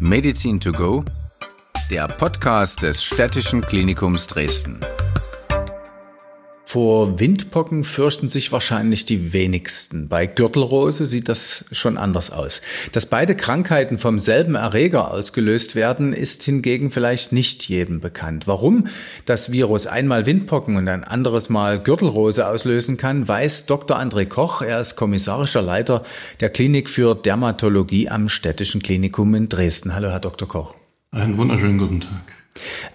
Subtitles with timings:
[0.00, 1.04] Medizin to go,
[1.90, 4.80] der Podcast des Städtischen Klinikums Dresden.
[6.74, 10.08] Vor Windpocken fürchten sich wahrscheinlich die wenigsten.
[10.08, 12.62] Bei Gürtelrose sieht das schon anders aus.
[12.90, 18.48] Dass beide Krankheiten vom selben Erreger ausgelöst werden, ist hingegen vielleicht nicht jedem bekannt.
[18.48, 18.88] Warum
[19.24, 23.96] das Virus einmal Windpocken und ein anderes Mal Gürtelrose auslösen kann, weiß Dr.
[23.96, 24.60] André Koch.
[24.60, 26.02] Er ist kommissarischer Leiter
[26.40, 29.94] der Klinik für Dermatologie am Städtischen Klinikum in Dresden.
[29.94, 30.48] Hallo, Herr Dr.
[30.48, 30.74] Koch.
[31.14, 32.32] Einen wunderschönen guten Tag.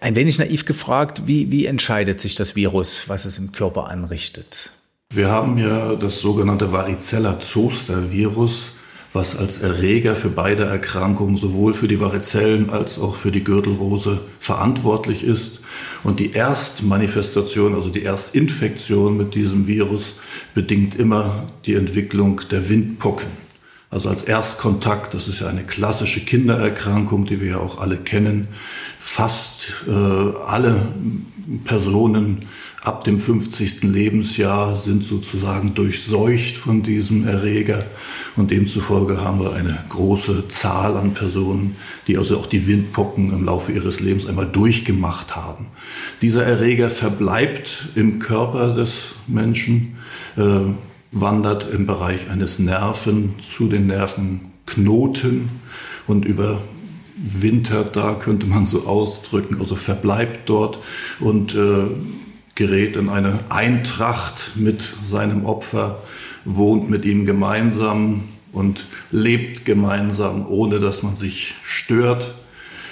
[0.01, 4.73] Ein wenig naiv gefragt, wie, wie entscheidet sich das Virus, was es im Körper anrichtet?
[5.13, 8.73] Wir haben ja das sogenannte Varicella-Zoster-Virus,
[9.13, 14.19] was als Erreger für beide Erkrankungen, sowohl für die Varizellen als auch für die Gürtelrose,
[14.41, 15.61] verantwortlich ist.
[16.03, 20.15] Und die Erstmanifestation, also die Erstinfektion mit diesem Virus,
[20.53, 23.48] bedingt immer die Entwicklung der Windpocken.
[23.91, 28.47] Also als Erstkontakt, das ist ja eine klassische Kindererkrankung, die wir ja auch alle kennen.
[28.99, 30.87] Fast äh, alle
[31.65, 32.45] Personen
[32.83, 33.83] ab dem 50.
[33.83, 37.83] Lebensjahr sind sozusagen durchseucht von diesem Erreger
[38.35, 41.75] und demzufolge haben wir eine große Zahl an Personen,
[42.07, 45.65] die also auch die Windpocken im Laufe ihres Lebens einmal durchgemacht haben.
[46.21, 49.97] Dieser Erreger verbleibt im Körper des Menschen.
[50.37, 50.73] Äh,
[51.11, 55.49] wandert im Bereich eines Nerven zu den Nervenknoten
[56.07, 60.79] und überwintert da, könnte man so ausdrücken, also verbleibt dort
[61.19, 61.87] und äh,
[62.55, 66.01] gerät in eine Eintracht mit seinem Opfer,
[66.45, 72.33] wohnt mit ihm gemeinsam und lebt gemeinsam, ohne dass man sich stört.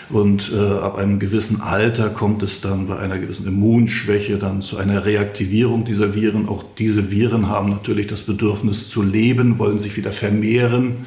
[0.09, 4.77] Und äh, ab einem gewissen Alter kommt es dann bei einer gewissen Immunschwäche dann zu
[4.77, 6.47] einer Reaktivierung dieser Viren.
[6.47, 11.05] Auch diese Viren haben natürlich das Bedürfnis zu leben, wollen sich wieder vermehren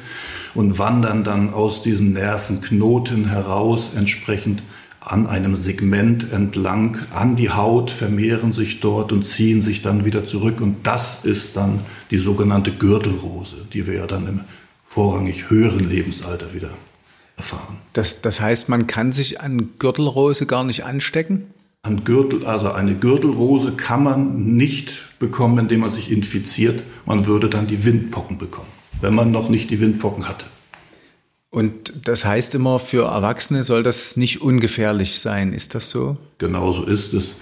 [0.53, 4.61] und wandern dann aus diesem Nervenknoten heraus, entsprechend
[4.99, 10.27] an einem Segment entlang an die Haut, vermehren sich dort und ziehen sich dann wieder
[10.27, 10.61] zurück.
[10.61, 11.79] Und das ist dann
[12.11, 14.39] die sogenannte Gürtelrose, die wir ja dann im
[14.85, 16.69] vorrangig höheren Lebensalter wieder
[17.37, 17.77] erfahren.
[17.93, 21.47] Das, das heißt, man kann sich an Gürtelrose gar nicht anstecken?
[21.83, 26.83] An Gürtel, also eine Gürtelrose kann man nicht bekommen, indem man sich infiziert.
[27.05, 28.69] Man würde dann die Windpocken bekommen,
[29.01, 30.45] wenn man noch nicht die Windpocken hatte.
[31.49, 35.51] Und das heißt immer, für Erwachsene soll das nicht ungefährlich sein.
[35.51, 36.17] Ist das so?
[36.37, 37.33] Genauso ist es.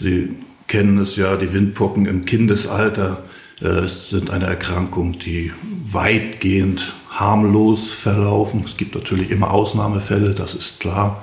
[0.00, 0.36] Sie
[0.68, 3.24] kennen es ja, die Windpocken im Kindesalter
[3.60, 5.52] äh, sind eine Erkrankung, die
[5.84, 8.62] weitgehend harmlos verlaufen.
[8.64, 11.22] Es gibt natürlich immer Ausnahmefälle, das ist klar,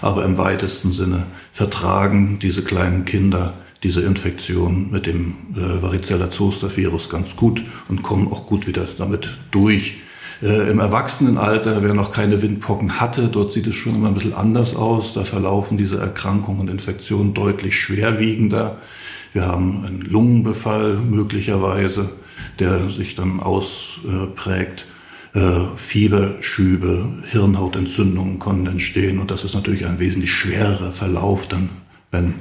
[0.00, 6.74] aber im weitesten Sinne vertragen diese kleinen Kinder diese Infektion mit dem äh, Varicella Zoster
[6.76, 9.96] Virus ganz gut und kommen auch gut wieder damit durch.
[10.42, 14.34] Äh, Im Erwachsenenalter, wer noch keine Windpocken hatte, dort sieht es schon immer ein bisschen
[14.34, 15.12] anders aus.
[15.12, 18.78] Da verlaufen diese Erkrankungen und Infektionen deutlich schwerwiegender.
[19.32, 22.10] Wir haben einen Lungenbefall möglicherweise,
[22.58, 24.86] der sich dann ausprägt.
[25.36, 31.68] Äh, Fieberschübe, Hirnhautentzündungen können entstehen und das ist natürlich ein wesentlich schwererer Verlauf dann,
[32.10, 32.32] wenn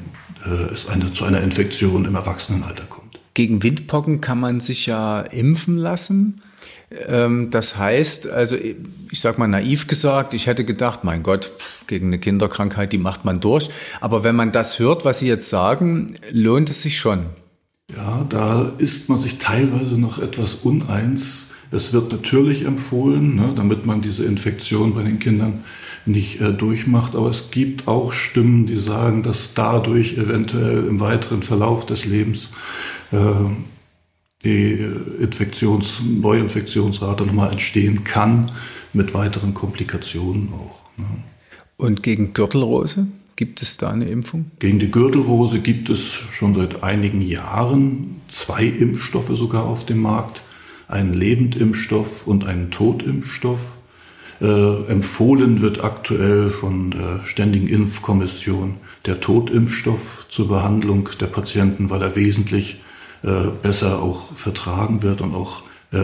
[0.46, 3.20] äh, es eine, zu einer Infektion im Erwachsenenalter kommt.
[3.34, 6.42] Gegen Windpocken kann man sich ja impfen lassen.
[7.10, 11.52] Ähm, das heißt, also ich sage mal naiv gesagt, ich hätte gedacht, mein Gott,
[11.88, 13.70] gegen eine Kinderkrankheit, die macht man durch.
[14.00, 17.26] Aber wenn man das hört, was Sie jetzt sagen, lohnt es sich schon.
[17.94, 23.86] Ja, da ist man sich teilweise noch etwas uneins es wird natürlich empfohlen, ne, damit
[23.86, 25.64] man diese Infektion bei den Kindern
[26.06, 27.16] nicht äh, durchmacht.
[27.16, 32.50] Aber es gibt auch Stimmen, die sagen, dass dadurch eventuell im weiteren Verlauf des Lebens
[33.12, 33.18] äh,
[34.44, 34.86] die
[35.20, 38.52] Infektions-, Neuinfektionsrate nochmal entstehen kann,
[38.94, 40.82] mit weiteren Komplikationen auch.
[40.98, 41.06] Ne.
[41.78, 43.08] Und gegen Gürtelrose?
[43.36, 44.46] Gibt es da eine Impfung?
[44.60, 50.42] Gegen die Gürtelrose gibt es schon seit einigen Jahren zwei Impfstoffe sogar auf dem Markt
[50.88, 53.78] einen Lebendimpfstoff und einen Totimpfstoff.
[54.42, 62.02] Äh, empfohlen wird aktuell von der Ständigen Impfkommission der Totimpfstoff zur Behandlung der Patienten, weil
[62.02, 62.82] er wesentlich
[63.24, 66.00] äh, besser auch vertragen wird und auch äh,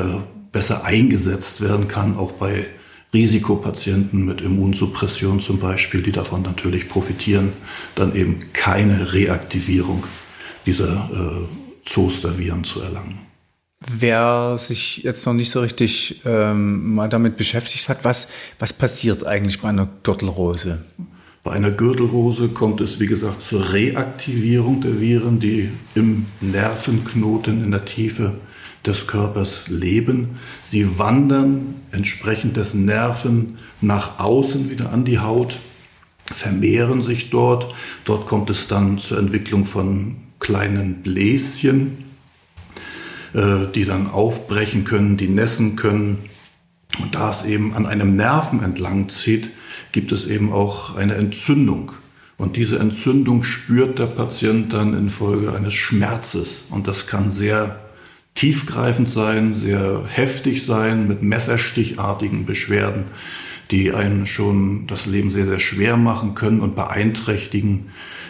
[0.51, 2.65] besser eingesetzt werden kann, auch bei
[3.13, 7.51] Risikopatienten mit Immunsuppression zum Beispiel, die davon natürlich profitieren,
[7.95, 10.05] dann eben keine Reaktivierung
[10.65, 13.30] dieser äh, Zosterviren zu erlangen.
[13.87, 18.27] Wer sich jetzt noch nicht so richtig ähm, mal damit beschäftigt hat, was,
[18.59, 20.83] was passiert eigentlich bei einer Gürtelrose?
[21.43, 27.71] Bei einer Gürtelrose kommt es, wie gesagt, zur Reaktivierung der Viren, die im Nervenknoten in
[27.71, 28.33] der Tiefe
[28.85, 30.39] des Körpers leben.
[30.63, 35.59] Sie wandern entsprechend des Nervenknotens nach außen wieder an die Haut,
[36.31, 37.73] vermehren sich dort.
[38.05, 42.10] Dort kommt es dann zur Entwicklung von kleinen Bläschen,
[43.33, 46.17] die dann aufbrechen können, die nässen können.
[47.01, 49.51] Und da es eben an einem Nerven entlang zieht,
[49.91, 51.93] gibt es eben auch eine Entzündung.
[52.37, 56.63] Und diese Entzündung spürt der Patient dann infolge eines Schmerzes.
[56.69, 57.79] Und das kann sehr
[58.33, 63.05] tiefgreifend sein, sehr heftig sein, mit messerstichartigen Beschwerden,
[63.71, 67.87] die einen schon das Leben sehr, sehr schwer machen können und beeinträchtigen.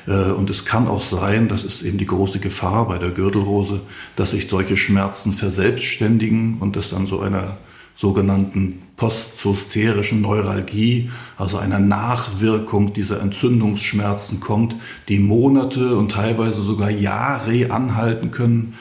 [0.07, 3.81] Äh, und es kann auch sein, das ist eben die große Gefahr bei der Gürtelrose,
[4.15, 7.57] dass sich solche Schmerzen verselbstständigen und es dann so einer
[7.95, 14.75] sogenannten postzosterischen Neuralgie, also einer Nachwirkung dieser Entzündungsschmerzen kommt,
[15.09, 18.75] die Monate und teilweise sogar Jahre anhalten können.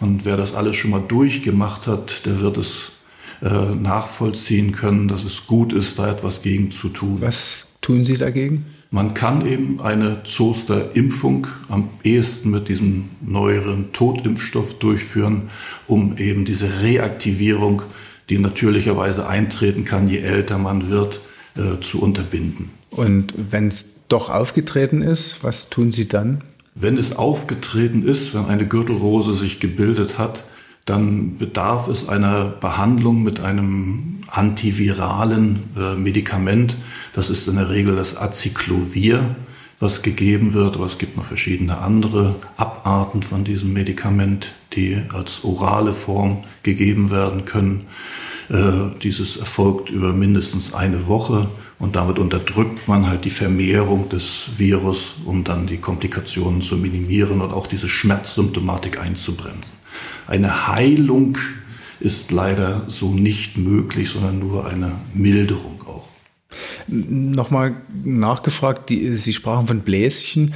[0.00, 2.93] Und wer das alles schon mal durchgemacht hat, der wird es
[3.42, 7.18] äh, nachvollziehen können, dass es gut ist, da etwas gegen zu tun.
[7.20, 8.66] Was tun Sie dagegen?
[8.90, 15.50] Man kann eben eine Zoster-Impfung am ehesten mit diesem neueren Totimpfstoff durchführen,
[15.88, 17.82] um eben diese Reaktivierung
[18.30, 21.20] die natürlicherweise eintreten kann, je älter man wird,
[21.56, 22.70] äh, zu unterbinden.
[22.90, 26.42] Und wenn es doch aufgetreten ist, was tun Sie dann?
[26.74, 30.44] Wenn es aufgetreten ist, wenn eine Gürtelrose sich gebildet hat,
[30.84, 36.76] dann bedarf es einer Behandlung mit einem antiviralen äh, Medikament.
[37.14, 39.34] Das ist in der Regel das Acyclovir,
[39.80, 45.44] was gegeben wird, aber es gibt noch verschiedene andere Abarten von diesem Medikament, die als
[45.44, 47.86] orale Form gegeben werden können.
[48.50, 51.48] Äh, dieses erfolgt über mindestens eine Woche
[51.78, 57.40] und damit unterdrückt man halt die Vermehrung des Virus, um dann die Komplikationen zu minimieren
[57.40, 59.83] und auch diese Schmerzsymptomatik einzubremsen.
[60.26, 61.38] Eine Heilung
[62.00, 66.08] ist leider so nicht möglich, sondern nur eine Milderung auch.
[66.86, 70.54] Nochmal nachgefragt, die, Sie sprachen von Bläschen.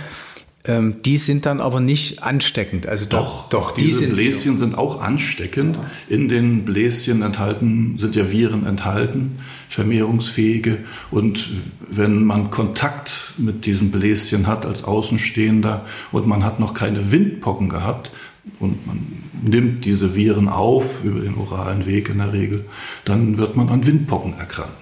[0.65, 2.87] Ähm, die sind dann aber nicht ansteckend.
[2.87, 5.79] Also doch, doch, doch diese sind Bläschen sind auch ansteckend.
[6.09, 9.39] In den Bläschen enthalten sind ja Viren enthalten,
[9.69, 10.79] vermehrungsfähige.
[11.11, 11.49] Und
[11.89, 17.69] wenn man Kontakt mit diesen Bläschen hat als Außenstehender und man hat noch keine Windpocken
[17.69, 18.11] gehabt
[18.59, 19.07] und man
[19.41, 22.65] nimmt diese Viren auf über den oralen Weg in der Regel,
[23.05, 24.75] dann wird man an Windpocken erkranken.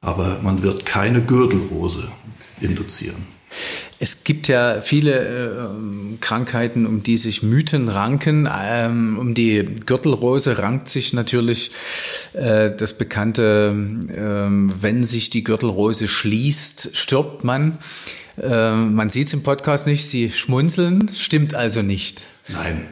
[0.00, 2.08] Aber man wird keine Gürtelrose
[2.60, 3.35] induzieren.
[3.98, 8.48] Es gibt ja viele äh, Krankheiten, um die sich Mythen ranken.
[8.52, 11.70] Ähm, um die Gürtelrose rankt sich natürlich
[12.34, 13.74] äh, das bekannte,
[14.08, 17.78] äh, wenn sich die Gürtelrose schließt, stirbt man.
[18.42, 22.22] Ähm, man sieht es im Podcast nicht, Sie schmunzeln, stimmt also nicht.
[22.48, 22.86] Nein,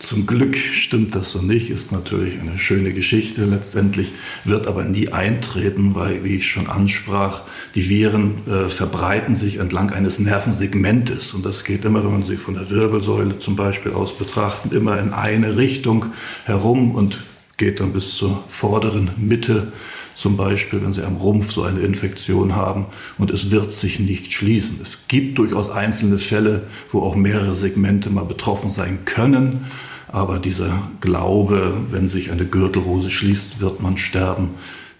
[0.00, 4.12] zum Glück stimmt das so nicht, ist natürlich eine schöne Geschichte letztendlich,
[4.44, 7.42] wird aber nie eintreten, weil, wie ich schon ansprach,
[7.74, 11.34] die Viren äh, verbreiten sich entlang eines Nervensegmentes.
[11.34, 14.98] Und das geht immer, wenn man sie von der Wirbelsäule zum Beispiel aus betrachtet, immer
[14.98, 16.06] in eine Richtung
[16.44, 17.22] herum und
[17.56, 19.70] geht dann bis zur vorderen Mitte
[20.20, 22.86] zum Beispiel, wenn Sie am Rumpf so eine Infektion haben
[23.18, 24.78] und es wird sich nicht schließen.
[24.82, 29.66] Es gibt durchaus einzelne Fälle, wo auch mehrere Segmente mal betroffen sein können,
[30.08, 34.50] aber dieser Glaube, wenn sich eine Gürtelrose schließt, wird man sterben,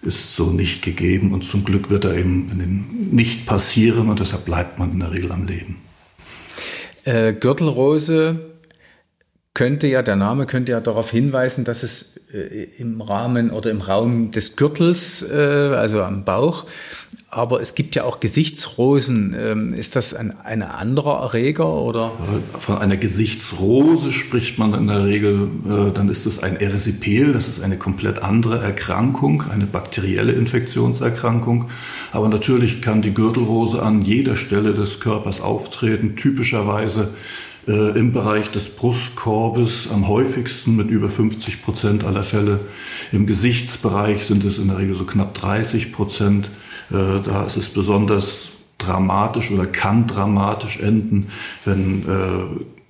[0.01, 1.33] ist so nicht gegeben.
[1.33, 5.31] Und zum Glück wird er eben nicht passieren und deshalb bleibt man in der Regel
[5.31, 5.75] am Leben.
[7.03, 8.39] Äh, Gürtelrose
[9.53, 13.81] könnte ja, der Name könnte ja darauf hinweisen, dass es äh, im Rahmen oder im
[13.81, 16.65] Raum des Gürtels, äh, also am Bauch,
[17.33, 19.33] aber es gibt ja auch Gesichtsrosen.
[19.37, 22.11] Ähm, ist das ein, ein anderer Erreger oder?
[22.59, 27.47] Von einer Gesichtsrose spricht man in der Regel, äh, dann ist es ein Erysipeal, das
[27.47, 31.69] ist eine komplett andere Erkrankung, eine bakterielle Infektionserkrankung.
[32.11, 37.09] Aber natürlich kann die Gürtelrose an jeder Stelle des Körpers auftreten, typischerweise
[37.67, 42.59] äh, im Bereich des Brustkorbes am häufigsten mit über 50 Prozent aller Fälle.
[43.11, 46.49] Im Gesichtsbereich sind es in der Regel so knapp 30 Prozent.
[46.89, 51.27] Äh, da ist es besonders dramatisch oder kann dramatisch enden,
[51.65, 52.03] wenn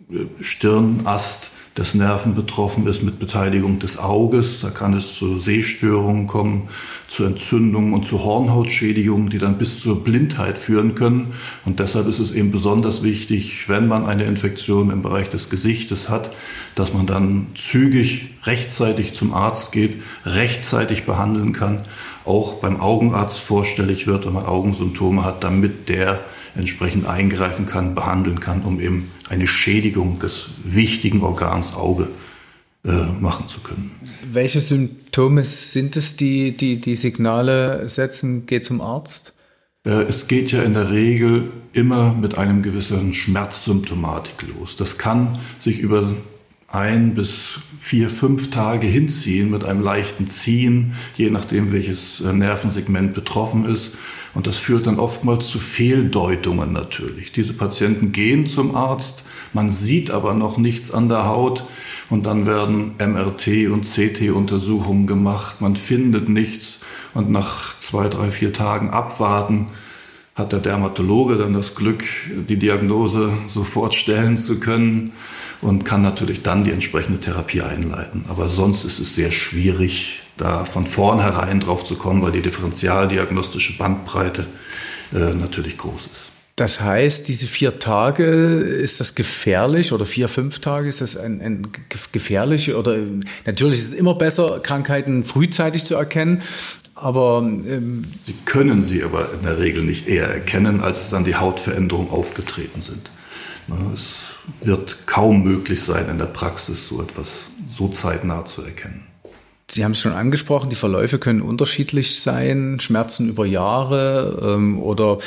[0.09, 4.59] äh, Stirnast des Nerven betroffen ist mit Beteiligung des Auges.
[4.59, 6.67] Da kann es zu Sehstörungen kommen,
[7.07, 11.31] zu Entzündungen und zu Hornhautschädigungen, die dann bis zur Blindheit führen können.
[11.63, 16.09] Und deshalb ist es eben besonders wichtig, wenn man eine Infektion im Bereich des Gesichtes
[16.09, 16.31] hat,
[16.75, 21.85] dass man dann zügig rechtzeitig zum Arzt geht, rechtzeitig behandeln kann,
[22.25, 26.19] auch beim Augenarzt vorstellig wird, wenn man Augensymptome hat, damit der
[26.55, 32.09] entsprechend eingreifen kann, behandeln kann, um eben eine Schädigung des wichtigen Organs Auge
[32.83, 32.89] äh,
[33.19, 33.91] machen zu können.
[34.31, 38.45] Welche Symptome sind es, die die, die Signale setzen?
[38.45, 39.33] Geht zum Arzt?
[39.85, 44.75] Äh, es geht ja in der Regel immer mit einem gewissen Schmerzsymptomatik los.
[44.75, 46.11] Das kann sich über
[46.67, 53.13] ein bis vier, fünf Tage hinziehen mit einem leichten Ziehen, je nachdem, welches äh, Nervensegment
[53.13, 53.93] betroffen ist.
[54.33, 57.31] Und das führt dann oftmals zu Fehldeutungen natürlich.
[57.31, 61.65] Diese Patienten gehen zum Arzt, man sieht aber noch nichts an der Haut
[62.09, 66.79] und dann werden MRT und CT-Untersuchungen gemacht, man findet nichts
[67.13, 69.67] und nach zwei, drei, vier Tagen abwarten
[70.35, 72.03] hat der Dermatologe dann das Glück,
[72.49, 75.13] die Diagnose sofort stellen zu können
[75.61, 78.25] und kann natürlich dann die entsprechende Therapie einleiten.
[78.29, 83.77] Aber sonst ist es sehr schwierig, da von vornherein drauf zu kommen, weil die differentialdiagnostische
[83.77, 84.45] Bandbreite
[85.13, 86.31] äh, natürlich groß ist.
[86.55, 91.41] Das heißt, diese vier Tage, ist das gefährlich oder vier, fünf Tage, ist das ein,
[91.41, 91.67] ein
[92.11, 92.97] gefährlich oder
[93.45, 96.41] natürlich ist es immer besser, Krankheiten frühzeitig zu erkennen,
[96.93, 101.35] aber ähm, Sie können sie aber in der Regel nicht eher erkennen, als dann die
[101.35, 103.09] Hautveränderungen aufgetreten sind.
[103.93, 109.10] Es wird kaum möglich sein, in der Praxis so etwas so zeitnah zu erkennen.
[109.71, 115.19] Sie haben es schon angesprochen, die Verläufe können unterschiedlich sein, Schmerzen über Jahre ähm, oder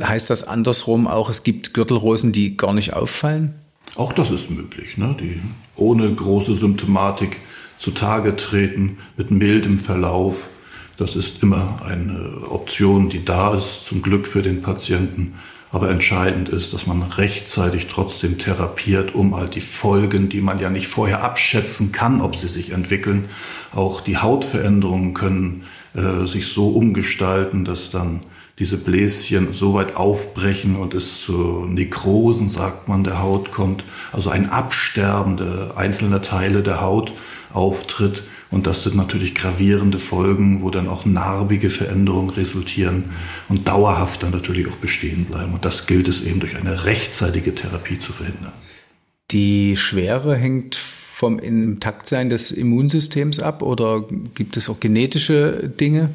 [0.00, 3.54] heißt das andersrum auch, es gibt Gürtelrosen, die gar nicht auffallen?
[3.96, 5.16] Auch das ist möglich, ne?
[5.18, 5.40] die
[5.74, 7.40] ohne große Symptomatik
[7.76, 10.50] zutage treten, mit mildem Verlauf.
[10.96, 15.34] Das ist immer eine Option, die da ist, zum Glück für den Patienten.
[15.72, 20.68] Aber entscheidend ist, dass man rechtzeitig trotzdem therapiert, um halt die Folgen, die man ja
[20.68, 23.30] nicht vorher abschätzen kann, ob sie sich entwickeln,
[23.74, 25.64] auch die Hautveränderungen können
[25.94, 28.20] äh, sich so umgestalten, dass dann
[28.58, 33.82] diese Bläschen so weit aufbrechen und es zu Nekrosen, sagt man, der Haut kommt.
[34.12, 37.14] Also ein Absterben der einzelner Teile der Haut
[37.54, 43.06] auftritt, und das sind natürlich gravierende Folgen, wo dann auch narbige Veränderungen resultieren
[43.48, 45.54] und dauerhaft dann natürlich auch bestehen bleiben.
[45.54, 48.52] Und das gilt es eben durch eine rechtzeitige Therapie zu verhindern.
[49.30, 54.04] Die Schwere hängt vom Intaktsein des Immunsystems ab oder
[54.34, 56.10] gibt es auch genetische Dinge?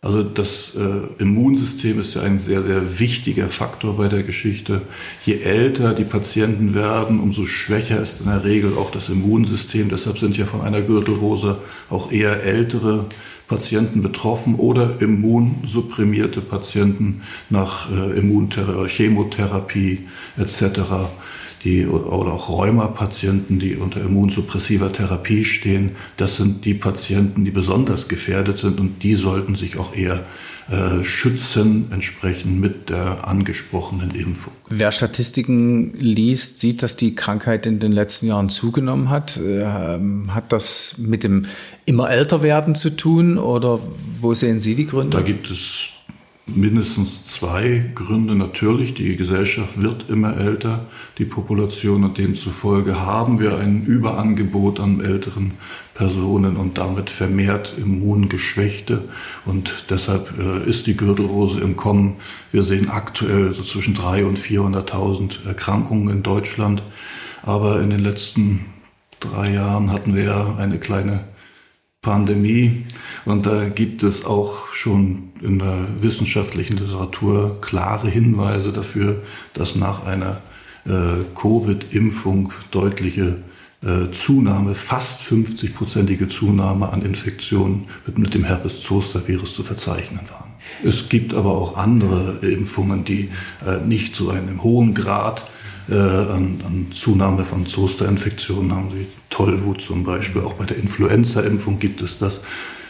[0.00, 4.82] Also das äh, Immunsystem ist ja ein sehr, sehr wichtiger Faktor bei der Geschichte.
[5.26, 9.88] Je älter die Patienten werden, umso schwächer ist in der Regel auch das Immunsystem.
[9.88, 11.58] Deshalb sind ja von einer Gürtelrose
[11.90, 13.06] auch eher ältere
[13.48, 21.08] Patienten betroffen oder immunsupprimierte Patienten nach äh, Immuntherapie, Chemotherapie etc
[21.68, 28.08] die, oder auch Rheumapatienten, die unter immunsuppressiver Therapie stehen, das sind die Patienten, die besonders
[28.08, 30.24] gefährdet sind und die sollten sich auch eher
[30.70, 34.52] äh, schützen, entsprechend mit der angesprochenen Impfung.
[34.68, 39.36] Wer Statistiken liest, sieht, dass die Krankheit in den letzten Jahren zugenommen hat.
[39.36, 41.46] Äh, hat das mit dem
[41.84, 43.80] immer älter werden zu tun oder
[44.20, 45.16] wo sehen Sie die Gründe?
[45.16, 45.90] Da gibt es
[46.48, 48.34] mindestens zwei Gründe.
[48.34, 50.86] Natürlich, die Gesellschaft wird immer älter,
[51.18, 55.52] die Population und demzufolge haben wir ein Überangebot an älteren
[55.94, 59.02] Personen und damit vermehrt Immungeschwächte.
[59.44, 62.16] Und deshalb äh, ist die Gürtelrose im Kommen.
[62.52, 66.82] Wir sehen aktuell so zwischen 300.000 und 400.000 Erkrankungen in Deutschland.
[67.42, 68.64] Aber in den letzten
[69.20, 71.24] drei Jahren hatten wir eine kleine
[72.02, 72.84] Pandemie.
[73.24, 80.06] Und da gibt es auch schon in der wissenschaftlichen Literatur klare Hinweise dafür, dass nach
[80.06, 80.40] einer
[80.86, 83.42] äh, Covid-Impfung deutliche
[83.82, 90.52] äh, Zunahme, fast 50-prozentige Zunahme an Infektionen mit, mit dem Herpes-Zoster-Virus zu verzeichnen waren.
[90.84, 93.28] Es gibt aber auch andere Impfungen, die
[93.64, 95.44] äh, nicht zu einem hohen Grad
[95.88, 99.06] äh, an, an, Zunahme von Zosterinfektionen haben sie.
[99.38, 102.40] Tollwut zum Beispiel, auch bei der Influenza-Impfung gibt es das.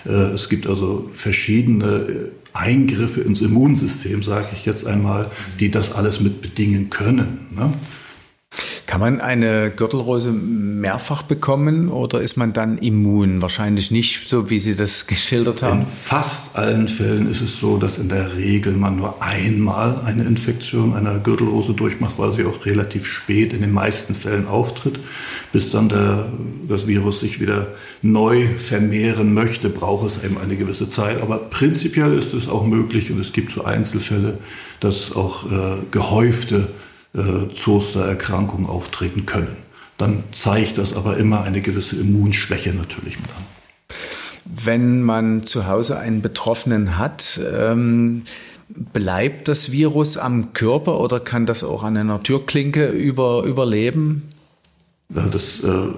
[0.06, 5.92] Äh, es gibt also verschiedene äh, Eingriffe ins Immunsystem, sage ich jetzt einmal, die das
[5.92, 7.40] alles mit bedingen können.
[7.54, 7.70] Ne?
[8.88, 13.42] Kann man eine Gürtelrose mehrfach bekommen oder ist man dann immun?
[13.42, 15.80] Wahrscheinlich nicht, so wie Sie das geschildert haben.
[15.80, 20.24] In fast allen Fällen ist es so, dass in der Regel man nur einmal eine
[20.24, 25.00] Infektion einer Gürtelrose durchmacht, weil sie auch relativ spät in den meisten Fällen auftritt.
[25.52, 26.24] Bis dann der,
[26.66, 27.66] das Virus sich wieder
[28.00, 31.20] neu vermehren möchte, braucht es eben eine gewisse Zeit.
[31.20, 34.38] Aber prinzipiell ist es auch möglich und es gibt so Einzelfälle,
[34.80, 36.68] dass auch äh, gehäufte
[37.14, 39.56] äh, Zostererkrankungen auftreten können.
[39.96, 43.44] Dann zeigt das aber immer eine gewisse Immunschwäche natürlich mit an.
[44.44, 48.22] Wenn man zu Hause einen Betroffenen hat, ähm,
[48.68, 54.28] bleibt das Virus am Körper oder kann das auch an einer Türklinke über, überleben?
[55.08, 55.88] Das äh,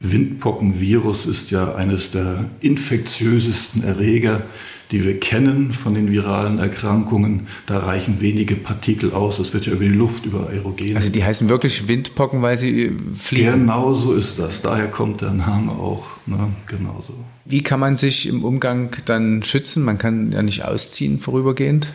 [0.00, 4.42] Windpockenvirus ist ja eines der infektiösesten Erreger,
[4.90, 7.46] die wir kennen von den viralen Erkrankungen.
[7.66, 9.38] Da reichen wenige Partikel aus.
[9.38, 10.96] Das wird ja über die Luft, über Aerogene.
[10.96, 13.52] Also die heißen wirklich Windpocken, weil sie fliegen?
[13.52, 14.60] Genau so ist das.
[14.60, 16.04] Daher kommt der Name auch.
[16.26, 16.48] Ne?
[16.66, 17.14] Genau so.
[17.44, 19.84] Wie kann man sich im Umgang dann schützen?
[19.84, 21.92] Man kann ja nicht ausziehen vorübergehend.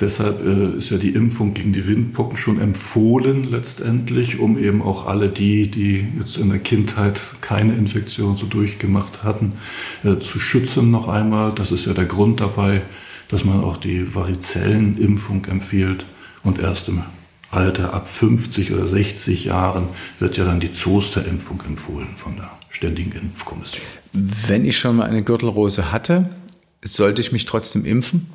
[0.00, 5.06] Deshalb äh, ist ja die Impfung gegen die Windpocken schon empfohlen letztendlich, um eben auch
[5.06, 9.54] alle die, die jetzt in der Kindheit keine Infektion so durchgemacht hatten,
[10.04, 11.52] äh, zu schützen noch einmal.
[11.52, 12.82] Das ist ja der Grund dabei,
[13.26, 16.06] dass man auch die Varizellenimpfung empfiehlt
[16.44, 17.02] und erst im
[17.50, 19.88] Alter ab 50 oder 60 Jahren
[20.20, 23.84] wird ja dann die Zosterimpfung empfohlen von der Ständigen Impfkommission.
[24.12, 26.28] Wenn ich schon mal eine Gürtelrose hatte,
[26.84, 28.26] sollte ich mich trotzdem impfen?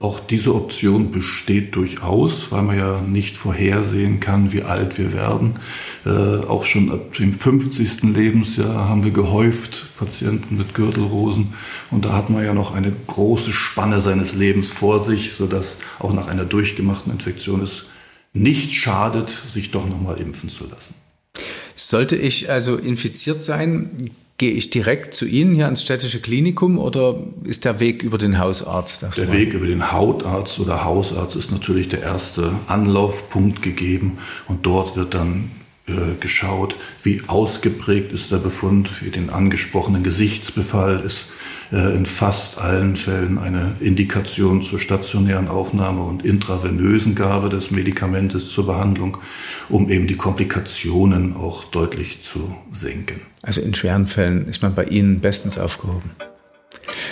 [0.00, 5.60] Auch diese Option besteht durchaus, weil man ja nicht vorhersehen kann, wie alt wir werden.
[6.04, 6.10] Äh,
[6.46, 8.02] auch schon ab dem 50.
[8.02, 11.54] Lebensjahr haben wir gehäuft Patienten mit Gürtelrosen.
[11.90, 16.12] Und da hat man ja noch eine große Spanne seines Lebens vor sich, sodass auch
[16.12, 17.84] nach einer durchgemachten Infektion es
[18.34, 20.94] nicht schadet, sich doch nochmal impfen zu lassen.
[21.76, 23.90] Sollte ich also infiziert sein,
[24.36, 28.38] Gehe ich direkt zu Ihnen hier ans städtische Klinikum oder ist der Weg über den
[28.38, 29.02] Hausarzt?
[29.16, 34.96] Der Weg über den Hautarzt oder Hausarzt ist natürlich der erste Anlaufpunkt gegeben und dort
[34.96, 35.50] wird dann
[35.86, 41.26] äh, geschaut, wie ausgeprägt ist der Befund, wie den angesprochenen Gesichtsbefall ist
[41.70, 48.66] in fast allen Fällen eine Indikation zur stationären Aufnahme und intravenösen Gabe des Medikamentes zur
[48.66, 49.16] Behandlung,
[49.68, 53.22] um eben die Komplikationen auch deutlich zu senken.
[53.42, 56.10] Also in schweren Fällen ist man bei Ihnen bestens aufgehoben.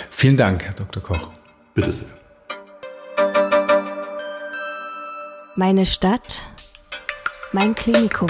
[0.09, 1.03] Vielen Dank, Herr Dr.
[1.03, 1.29] Koch.
[1.73, 2.07] Bitte sehr.
[5.55, 6.41] Meine Stadt,
[7.51, 8.27] mein Klinikum.